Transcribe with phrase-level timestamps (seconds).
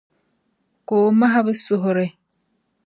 [0.87, 2.07] Ka O mahi bɛ suhiri.